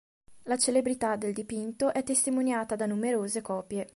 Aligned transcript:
La 0.45 0.57
celebrità 0.57 1.15
del 1.15 1.31
dipinto 1.31 1.93
è 1.93 2.01
testimoniata 2.01 2.75
da 2.75 2.87
numerose 2.87 3.43
copie. 3.43 3.87